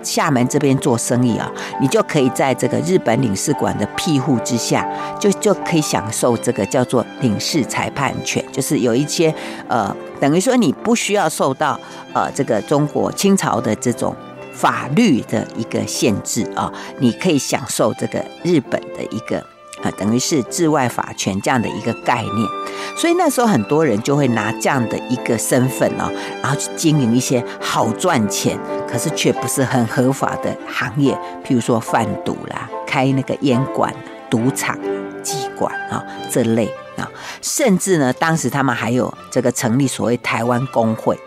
[0.00, 4.88] 厦门这边做生意啊，你就可以在这个日本领事馆的庇护之下，
[5.18, 9.34] 就就可以享受这个叫做领事裁判权，就是有一些
[9.66, 11.78] 呃，等于说你不需要受到
[12.14, 14.14] 呃这个中国清朝的这种
[14.52, 19.44] 法律的一个限制啊，你可以享受这个日本的一个。
[19.82, 22.48] 啊，等于是治外法权这样的一个概念，
[22.96, 26.10] 所以那时候很多人就会拿这样的一个身份哦，
[26.42, 28.58] 然后去经营一些好赚钱，
[28.90, 31.14] 可是却不是很合法的行业，
[31.44, 33.94] 譬如说贩毒啦、开那个烟馆、
[34.28, 34.76] 赌场、
[35.22, 37.08] 妓馆啊这类啊，
[37.40, 41.18] 甚至呢，当时他们还有这个成立所谓台湾工会。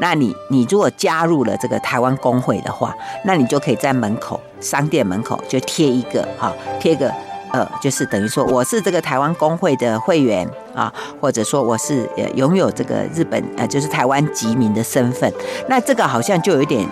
[0.00, 7.12] 那你你如果加入了这个台湾工会的话，那你就可以在门口商店门口就贴一个哈，贴个。
[7.52, 15.32] 呃，就是等于说我是这个台湾工会的会员啊，或者说我是呃拥有这个日本呃就是台湾籍民的身份，
[15.68, 16.86] 那这个好像就有点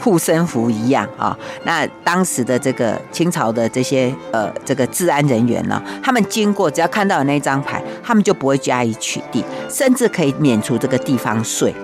[0.00, 1.36] 护身符一样啊。
[1.64, 11.74] 那当时的这个清朝的这些呃这个治安人员呢，他们经过只要看到有那张牌，他们就不会加以取缔，甚至可以免除这个地方税，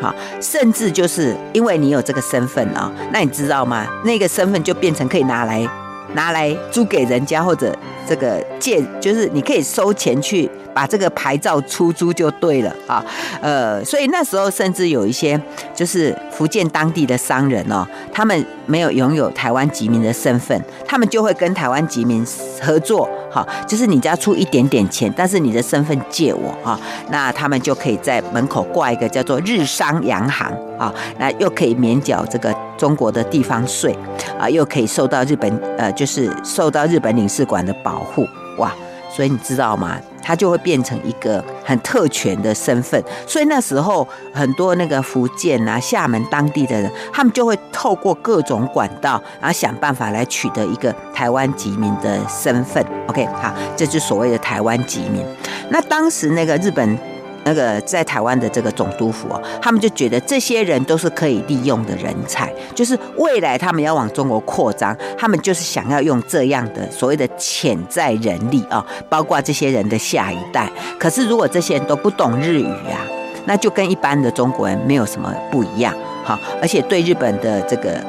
[0.00, 3.86] 啊，甚至就是因为你有这个身份啊，那你知道吗？
[4.04, 5.66] 那个身份就变成可以拿来。
[6.14, 13.04] 拿来租给人家，或者这个借，就是你可以收钱去把这个牌照出租就对了啊。
[13.40, 15.40] 呃，所以那时候甚至有一些
[15.74, 22.24] 就是福建当地的商人哦，他们没有拥有台湾籍民的身份，他们就会跟台湾籍民
[22.60, 26.78] 合作，哈，就是你家出一点点钱，但是你的身份借我啊，
[27.10, 30.52] 那他们就可以在门口挂一个叫做日商洋行。
[30.82, 33.96] 啊，那又可以免缴这个中国的地方税
[34.38, 38.26] 啊，又可以受到日本呃，就是受到日本领事馆的保护，
[38.58, 38.72] 哇！
[39.14, 39.98] 所以你知道吗？
[40.22, 43.02] 他就会变成一个很特权的身份。
[43.26, 52.82] 所以那时候很多那个福建啊、厦门当地的人，他们就会透过各种管道，然后想办法来取得一个台湾籍民的身份。
[53.06, 55.22] OK，好，这就所谓的台湾籍民。
[55.68, 56.98] 那当时那个日本。
[57.44, 70.70] 那个在台湾的这个总督府哦，他们就觉得这些人都是可以利用的人才，就是未来他们要往中国扩张，他们就是想要用这样的所谓的潜在人力啊，包括这些人的下一代。
[70.98, 73.02] 可是如果这些人都不懂日语啊，
[73.44, 78.00] 那就跟一般的中国人没有什么不一样，好，而且对日本的这个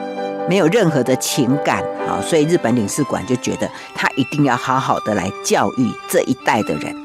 [0.48, 7.03] 没有任何的情感啊，所以日本领事馆就觉得他一定要好好的来教育这一代的人。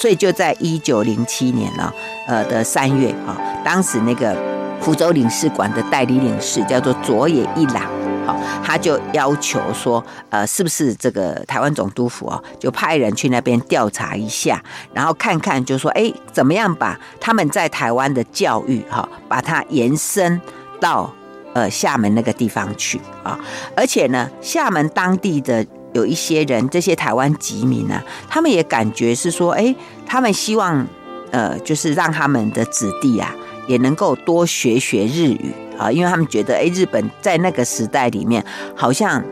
[0.00, 1.92] 所以就在一九零七年呢，
[2.26, 4.36] 呃的三月啊，当时那个
[4.80, 7.82] 福州领事馆的代理领事叫做佐野一郎，
[8.26, 20.40] 好，他就要求说，呃，是不是这个台湾总督府哦，就派人去那边调查一下，然后看看，就说，哎，怎么样把他们在台湾的教育哈，把它延伸
[20.78, 21.10] 到
[21.54, 23.38] 呃厦门那个地方去啊，
[23.74, 25.66] 而且呢，厦门当地的。
[25.96, 30.86] 有一些人，这些台湾籍民啊，他们也感觉是说，哎，他们希望，
[31.30, 33.34] 呃，就是让他们的子弟啊，
[33.66, 39.24] 也能够多学学日语啊，因为他们觉得，哎，日本在那个时代里面，好像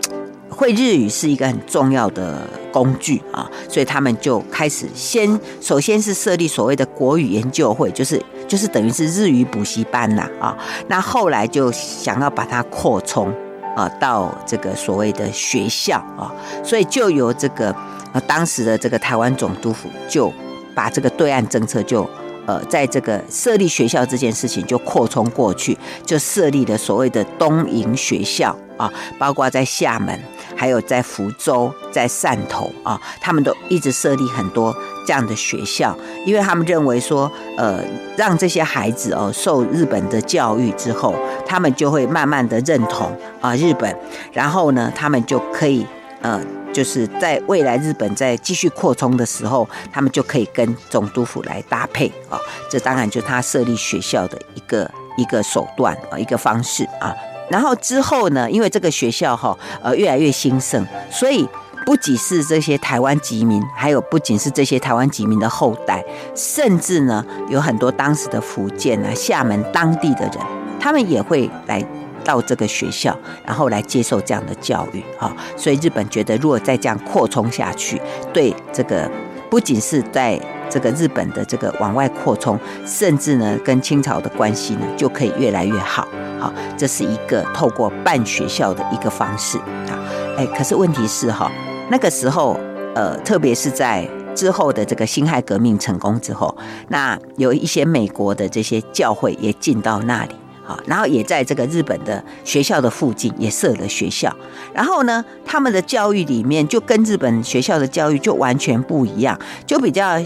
[0.48, 10.56] 会日语是一个很重要的工具啊，所以他们就开始先，首先是设立所谓的国语研究会，就是就是等于是日语补习班呐啊，
[10.88, 13.30] 那后来就想要把它扩充。
[13.74, 16.32] 啊，到这个所谓的学校啊，
[16.62, 17.74] 所以就由这个
[18.12, 20.32] 呃当时的这个台湾总督府就
[20.74, 22.08] 把这个对岸政策就
[22.46, 30.18] 呃在这个设立学校这件事情就扩充过去，就设立了所谓的东瀛学校啊，包括在厦门，
[30.56, 34.74] 还有在福州、在汕头啊，他们都一直设立很多。
[35.06, 37.78] 这样的学校，因为他们认为说，呃，
[38.16, 41.14] 让这些孩子哦受日本的教育之后，
[41.46, 43.94] 他们就会慢慢的认同啊、日本，
[44.32, 45.86] 然后呢，他们就可以
[46.22, 46.40] 呃，
[46.72, 52.38] 就是在未来日本在继续扩充的时候，他们就可以跟总督府来搭配啊、
[52.70, 57.14] 这当然就是他设立学校的一个一个手段啊、一个方式啊。
[57.50, 61.46] 然后之后呢，因为这个学校哈呃越来越兴盛，所以。
[61.84, 66.02] 不仅是这些台湾籍民，还有不仅是这些台湾籍民的后代，
[66.34, 70.38] 甚至呢，有很多当时的福建啊、厦门当地的人，
[70.80, 71.84] 他们也会来
[72.24, 75.30] 到这个学校，然后来接受这样的教育啊。
[75.56, 78.00] 所以日本觉得，如果再这样扩充下去，
[78.32, 79.10] 对这个
[79.50, 86.08] 不仅是在这个日本的这个往外扩充，甚至呢，跟清朝的关系呢，就可以越来越好。
[86.40, 90.00] 好，这是一个透过办学校的一个方式啊。
[90.38, 91.52] 哎，可是问题是哈。
[91.90, 92.58] 那个时候，
[92.94, 96.56] 呃，特别是在之后的这个辛亥革命成功之后，
[96.88, 104.34] 那有一些美国的这些教会也进到那里，好，然后也在这个日本的学校的附近也设了学校，
[104.72, 110.18] 然后呢，他们的教育里面就跟日本学校的教育就完全不一样，就比较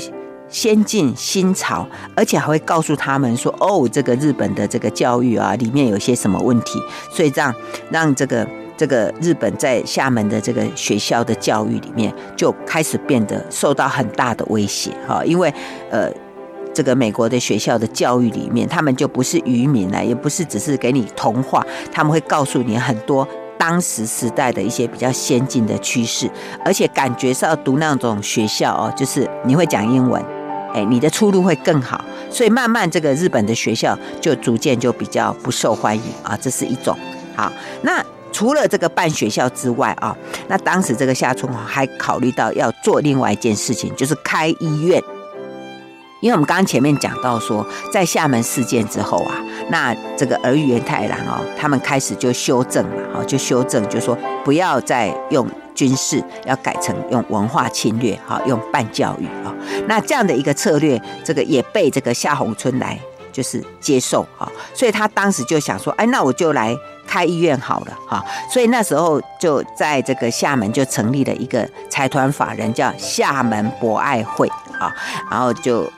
[0.49, 6.79] 先进新潮，而且还会告诉他们说，哦，这个日本的这个教育啊，里面有些什么问题，
[7.13, 7.53] 所以这样
[7.91, 8.49] 让这个。
[8.79, 15.53] 这个日本在厦门的这个学校的教育里面，就开始变得受到很大的威胁哈，因为
[15.91, 16.09] 呃，
[16.73, 23.27] 这个美国的学校的教育里面，他们就不是愚民了，也不是只是给你童话，他们会告诉你很多
[23.59, 26.31] 当时时代的一些比较先进的趋势，
[26.65, 30.25] 而且感觉是要读那种学校哦，就是你会讲英文，
[30.73, 36.97] 哎，你的出路会更好，所以慢慢这个日本的学校就逐渐就比较不受欢迎啊，这是一种
[37.35, 37.53] 好
[37.83, 38.01] 那。
[38.39, 40.17] 除了这个办学校之外啊，
[40.47, 45.03] 那当时这个夏春华还考虑到要做另外一件事情，就是开医院。
[46.21, 49.35] 因为我们刚刚前面讲到说，在厦门事件之后啊，
[49.71, 59.53] 那这个儿玉太郎哦，他们开始就修正了，哈，就修正，就说不要再用军事，要改成用文化侵略，哈，用办教育啊。
[59.89, 62.97] 那这样的一个策略，这个也被这个夏宏春来
[63.33, 66.73] 就是接受啊，所以他当时就想说，哎，那我就来。
[67.09, 74.47] 开医院好了哈，所以那时候就在这个厦门就成立了一个财团法人，叫厦门博爱会
[74.79, 74.95] 啊，
[75.31, 75.91] 然后就。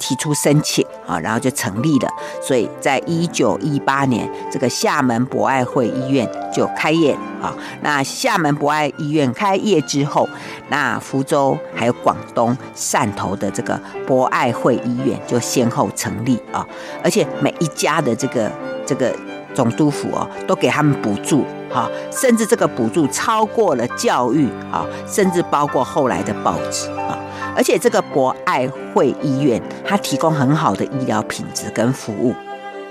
[0.00, 2.08] 提出申请啊，然后就成立了。
[2.40, 7.12] 所以在一九一八年，这个厦门博爱会医院就开业
[7.42, 7.52] 啊。
[7.82, 10.28] 那厦门博爱医院开业之后，
[10.68, 16.64] 那福州还有广东汕头的这个博爱会医院就先后成立啊。
[17.02, 18.48] 而且每一家的这个
[18.86, 19.12] 这个
[19.58, 27.18] 总督府哦，都给他们补助哈，甚至这个补助超过了教育啊，甚至包括后来的报纸啊。
[27.56, 32.32] 而且这个博爱会医院，它提供很好的医疗品质跟服务。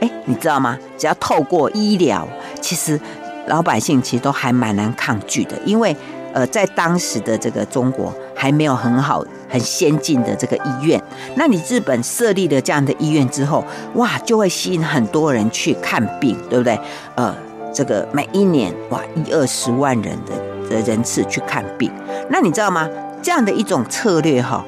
[0.02, 0.78] 哎，你知道吗？
[0.98, 2.28] 只要透过医疗，
[2.60, 3.00] 其实
[3.46, 5.58] 老百姓其实都还蛮难抗拒的。
[5.64, 5.96] 因为
[6.34, 11.02] 呃，在当时的这个中国还没有很好、很先进的这个医院。
[11.36, 13.64] 那你日本设立了这样的医院之后，
[13.96, 16.80] 哇，就会吸引很多人去看病，对不对？
[17.16, 17.36] 呃，
[17.74, 21.92] 这个每一年哇，一二十万人的的人次去看病。
[22.30, 22.90] 那你知道吗？
[23.22, 24.64] 这样的一种策略哈，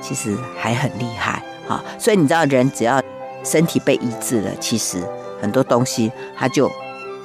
[0.00, 1.82] 其实还很厉害哈。
[1.98, 3.00] 所以你知道，人只要
[3.44, 4.98] 身体被医治了，其实
[5.40, 6.70] 很多东西他就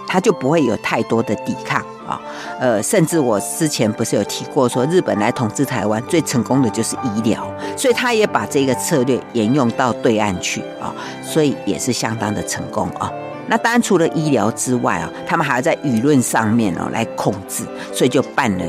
[0.08, 2.20] 他就不会有太多的抵抗啊。
[2.60, 7.46] 呃，甚至我之前不是有提过说，日本来统治台湾最成功的就是医疗，
[7.76, 13.12] 所以他也把这个策略沿用到对岸去啊，所以也是相当的成功啊。
[13.48, 18.66] 那当然除了医疗之外啊，他们还要在舆论上面哦来控制，所以就办了。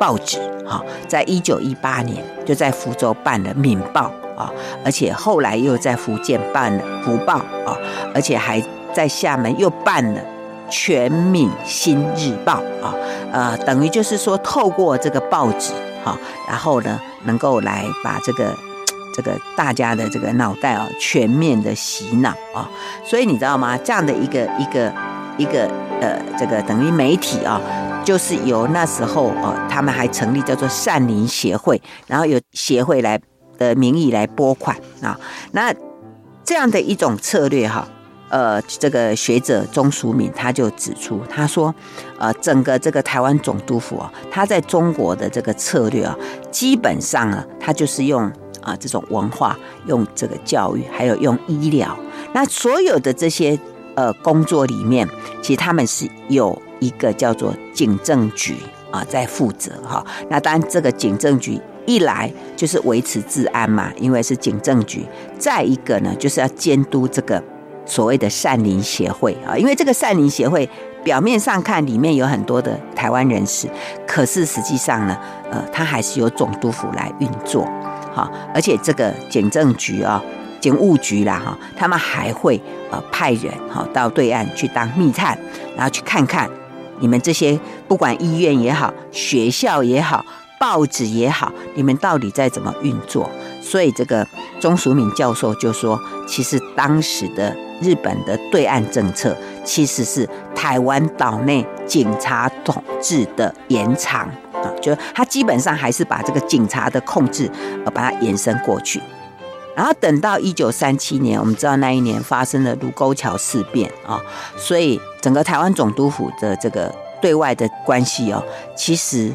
[0.00, 4.48] 报纸哈，在一九一八年就在福州办了《闽报》啊，
[4.84, 7.34] 而且后来又在福建办了《福报》
[7.68, 7.76] 啊，
[8.14, 8.62] 而且还
[8.94, 10.20] 在厦门又办了
[10.68, 12.94] 《全闽新日报》啊，
[13.32, 15.72] 呃，等于就是说透过这个报纸
[16.04, 18.54] 哈，然后呢，能够来把这个
[19.14, 22.68] 这个大家的这个脑袋啊全面的洗脑啊，
[23.04, 23.76] 所以你知道吗？
[23.78, 24.92] 这样的一个一个
[25.36, 25.68] 一个
[26.00, 27.60] 呃，这个等于媒体啊。
[28.04, 33.20] 就是由那时候哦，他们还成立叫做善林协会，然后有协会来
[33.58, 35.18] 的名义来拨款啊。
[35.52, 35.74] 那
[36.42, 37.86] 这样的一种策略哈，
[38.28, 41.74] 呃，这个学者钟淑敏他就指出，他说，
[42.18, 46.16] 呃，整个这个台湾总督府啊，他在中国的这个策略啊，
[46.50, 48.22] 基本上啊，他就是用
[48.62, 51.98] 啊这种文化，用这个教育，还有用医疗，
[52.32, 53.58] 那所有的这些
[53.94, 55.08] 呃工作里面，
[55.42, 56.60] 其实他们是有。
[56.80, 58.54] 一个叫做警政局
[58.92, 60.06] 啊，在负责哈。
[60.30, 65.00] 那当然，这个警政局一来就是维持治安嘛，因为是警政局；
[65.36, 67.42] 再一个呢，就是要监督这个
[67.88, 69.58] 所谓的善邻协会啊。
[69.58, 70.68] 因为这个善邻协会
[71.02, 73.66] 表面上看里面有很多的台湾人士，
[74.06, 75.18] 可是实际上呢，
[75.50, 77.66] 呃，它还是由总督府来运作。
[78.12, 80.22] 好，而且这个警政局啊。
[80.60, 82.60] 警务局啦，哈，他们还会
[82.90, 85.38] 呃派人哈到对岸去当密探，
[85.76, 86.50] 然后去看看
[86.98, 90.26] 你们这些不管医院也好、学校也好、
[90.58, 93.30] 报纸也好，你们到底在怎么运作？
[93.68, 94.26] 所以这个
[94.58, 104.22] 钟淑敏教授就说，其实当时的日本的对岸政策其实是台湾岛内警察统治的延长
[104.54, 107.50] 啊，就他基本上还是把这个警察的控制
[107.84, 109.02] 呃把它延伸过去。
[109.76, 114.18] 然后等到一九三七年，我们知道那一年发生了卢沟桥事变啊，
[114.56, 118.42] 所以整个台湾总督府的这个对外的关系哦，
[118.74, 119.30] 其实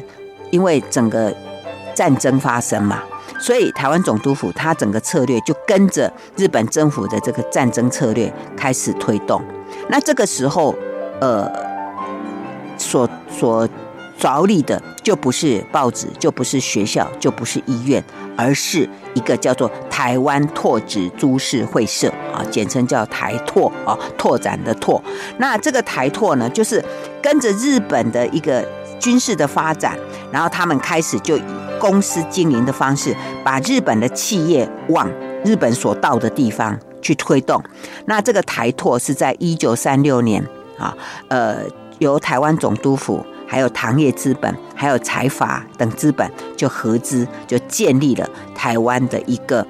[0.50, 1.32] 因为整个
[1.94, 3.02] 战争发生嘛，
[3.44, 9.42] 所以台湾总督府它整个策略就跟着日本政府的这个战争策略开始推动。
[9.90, 10.74] 那这个时候，
[11.20, 11.46] 呃，
[12.78, 13.68] 所所
[14.16, 18.02] 着力的就不是报纸，就不是学校，就不是医院，
[18.34, 25.02] 而是一个叫做台湾拓殖株式会社啊，简称叫台拓啊，拓展的拓。
[25.36, 26.82] 那这个台拓呢，就是
[27.20, 28.66] 跟着日本的一个
[28.98, 29.98] 军事的发展，
[30.32, 31.38] 然后他们开始就
[31.84, 33.14] 公司经营的方式，
[33.44, 35.06] 把日本的企业往
[35.44, 37.62] 日本所到的地方去推动。
[38.06, 40.42] 那这个台拓是在一九三六年
[40.78, 40.96] 啊，
[41.28, 41.58] 呃，
[41.98, 43.22] 由台湾总督府。
[43.46, 49.64] 还有糖业资本，还有财阀等资本，就合资就建立了台湾的一个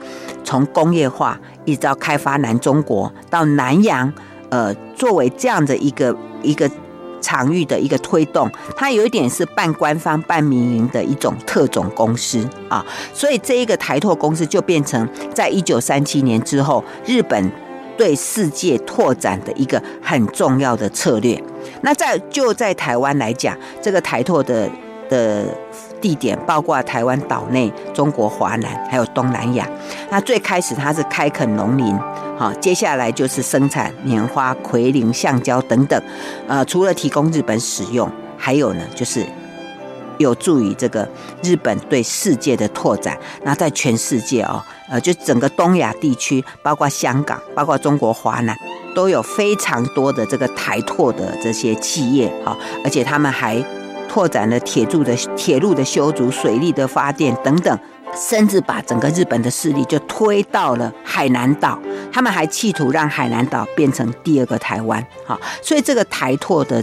[0.44, 4.10] 从工业化一直到开发南中国到南洋，
[4.48, 6.70] 呃，作为这样的一个一个
[7.25, 17.51] 场域的一个推动，它有一点是半官方半民营的一种特种公司啊，所以这一个台拓公司就变成在一九三七年之后，日本
[17.97, 21.43] 对世界拓展的一个很重要的策略。
[21.81, 24.68] 那在就在台湾来讲，这个台拓的
[25.09, 25.47] 的
[26.05, 29.66] 地点包括台湾岛内、中国华南还有东南亚。
[30.11, 31.98] 那最开始它是开垦农林，
[32.36, 35.98] 好，接下来就是生产棉花、葵林、橡胶等等。
[36.46, 39.24] 呃，除了提供日本使用，还有呢，就是
[40.18, 41.09] 有助于这个
[41.42, 43.16] 日本对世界的拓展。
[43.42, 48.55] 那在全世界哦，呃，就整个东亚地区，包括香港，包括中国华南，
[48.94, 53.57] 都有非常多的这个台拓的这些企业啊，而且他们还
[54.14, 57.76] 拓展了铁柱的铁路的修筑、水利的发电等等。
[58.14, 61.76] 甚至把整个日本的势力就推到了海南岛，
[62.12, 65.04] 他们还企图让海南岛变成第二个台湾。
[65.26, 66.80] 好，所以这个台拓的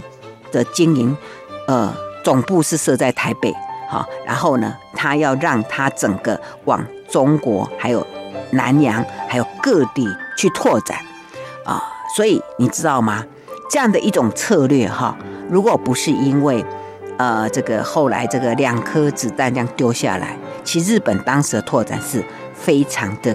[0.50, 1.16] 的经营，
[1.66, 1.90] 呃，
[2.22, 3.50] 总部是设在台北。
[3.88, 8.06] 好，然后呢，他要让他整个往中国、还有
[8.50, 10.06] 南洋、还有各地
[10.36, 10.98] 去拓展
[11.64, 11.82] 啊。
[12.14, 13.24] 所以你知道吗？
[13.70, 15.16] 这样的一种策略哈，
[15.48, 16.62] 如果不是因为
[17.22, 20.36] 呃这个后来这个两颗子弹这样丢下来。
[20.64, 23.34] 其实日本当时的拓展是非常的，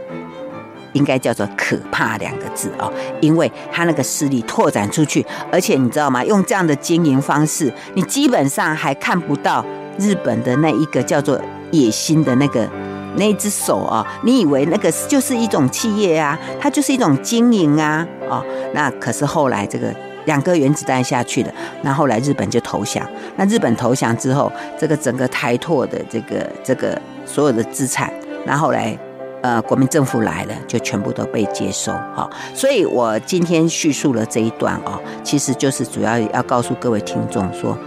[0.93, 6.23] 应该叫做可怕两个字哦，因为他那个势力拓展出去，而且你知道吗？
[6.23, 9.65] 用这样的经营方式，你基本上还看不到
[9.97, 11.39] 日本的那一个叫做
[11.71, 12.67] 野心的那个
[13.15, 14.07] 那只手啊、哦！
[14.23, 19.93] 你以为那个就是一种企业啊，它就是一种经营啊，哦，那可是后来这个。
[20.27, 21.51] 两颗原子弹下去了，
[21.81, 23.03] 那后来日本就投降。
[23.37, 28.13] 那日本投降之后，这个整个台拓的这个这个所有的资产，
[28.45, 28.95] 那后来
[29.41, 31.93] 呃国民政府来了，就全部都被接收。
[32.13, 37.77] 好，所以我今天叙述了这一段哦，其实就是主要要告诉各位听众说，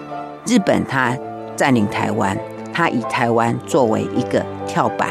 [0.47, 1.17] 日本它
[1.55, 2.35] 占领台湾，
[2.73, 5.11] 它以台湾作为一个跳板，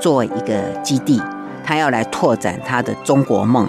[0.00, 1.20] 作为一个基地，
[1.64, 3.68] 它要来拓展它的中国梦。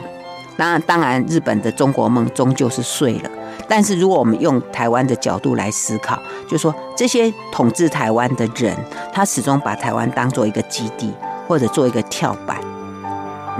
[0.59, 3.29] 那当然，日本的中国梦终究是碎了。
[3.69, 8.75] 但是，如果我们用台湾的角度来思考，就说这些统治台湾的人，
[9.13, 11.13] 他始终把台湾当做一个基地，
[11.47, 12.57] 或者做一个跳板。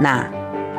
[0.00, 0.28] 那，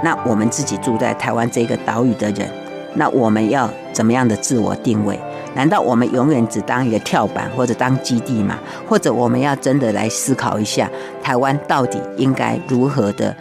[0.03, 2.47] 那我们自己住在台湾这个岛屿的人，
[2.93, 5.19] 那我们要怎么样的自我定位？
[5.55, 8.59] 难道我们永远只当一个跳板，或者当基地吗？
[8.87, 10.87] 或者我们要真的来思考一下，
[11.23, 13.35] 台湾到底应该如何的？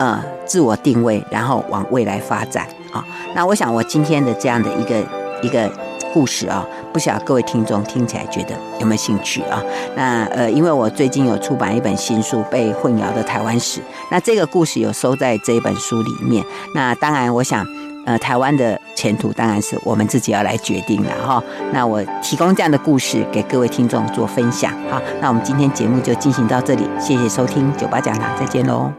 [0.00, 3.04] 呃，自我定位，然后往未来发展啊。
[3.34, 4.96] 那我想，我今天的这样的一个
[5.42, 5.70] 一个
[6.14, 9.62] 故事啊，不晓得各位听众听起来觉得有没有兴趣啊？
[9.94, 13.80] 那呃，因为我最近有出版一本新书《被混淆的台湾史》，
[14.10, 16.42] 那这个故事有收在这一本书里面。
[16.74, 17.62] 那当然，我想，
[18.06, 21.44] 呃，台湾的前途当然是我们自己要来决定的哈。
[21.72, 24.72] 那我提供这样的故事给各位听众做分享。
[24.88, 28.90] 好，那我们今天节目就进行到这里，谢谢收听九八讲堂，再见喽。